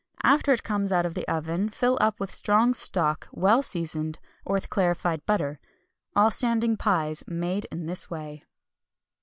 [0.23, 4.53] After it comes out of the oven fill up with strong stock, well seasoned, or
[4.53, 5.59] with clarified butter.
[6.15, 8.43] All standing pies made in this way.